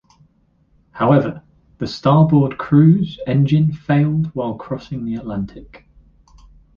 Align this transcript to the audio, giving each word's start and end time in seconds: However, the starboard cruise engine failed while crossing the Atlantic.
However, 0.89 1.43
the 1.77 1.85
starboard 1.85 2.57
cruise 2.57 3.19
engine 3.27 3.71
failed 3.71 4.33
while 4.33 4.55
crossing 4.55 5.05
the 5.05 5.13
Atlantic. 5.13 5.87